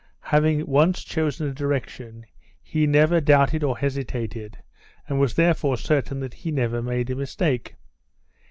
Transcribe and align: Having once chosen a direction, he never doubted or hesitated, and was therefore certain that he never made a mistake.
Having 0.33 0.65
once 0.65 1.03
chosen 1.03 1.47
a 1.47 1.53
direction, 1.53 2.25
he 2.63 2.87
never 2.87 3.21
doubted 3.21 3.63
or 3.63 3.77
hesitated, 3.77 4.57
and 5.07 5.19
was 5.19 5.35
therefore 5.35 5.77
certain 5.77 6.19
that 6.21 6.33
he 6.33 6.49
never 6.49 6.81
made 6.81 7.11
a 7.11 7.15
mistake. 7.15 7.75